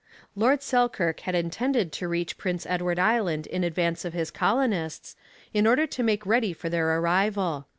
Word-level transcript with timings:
Lord 0.35 0.63
Selkirk 0.63 1.19
had 1.19 1.35
intended 1.35 1.91
to 1.91 2.07
reach 2.07 2.35
Prince 2.39 2.65
Edward 2.65 2.97
Island 2.97 3.45
in 3.45 3.63
advance 3.63 4.03
of 4.03 4.13
his 4.13 4.31
colonists, 4.31 5.15
in 5.53 5.67
order 5.67 5.85
to 5.85 6.01
make 6.01 6.25
ready 6.25 6.53
for 6.53 6.69
their 6.69 6.97
arrival. 6.99 7.67